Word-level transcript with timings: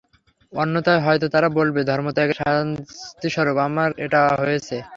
অন্যথায় 0.53 1.01
হয়তো 1.05 1.27
তারা 1.29 1.47
বলবে, 1.59 1.79
ধর্মত্যাগের 1.83 2.37
শাস্তিস্বরূপ 2.39 3.57
আমার 3.67 3.89
এটা 4.05 4.21
হয়েছে। 4.41 4.75